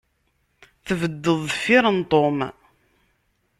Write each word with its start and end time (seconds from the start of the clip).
Tbeddeḍ 0.87 1.39
deffir 1.47 1.85
n 1.97 1.99
Tom. 2.11 2.39